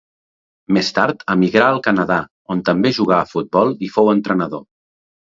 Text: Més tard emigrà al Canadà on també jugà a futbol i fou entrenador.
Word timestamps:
Més 0.77 0.87
tard 0.99 1.19
emigrà 1.33 1.67
al 1.73 1.77
Canadà 1.87 2.17
on 2.55 2.63
també 2.69 2.93
jugà 2.99 3.19
a 3.19 3.27
futbol 3.33 3.75
i 3.89 3.91
fou 3.99 4.09
entrenador. 4.15 4.65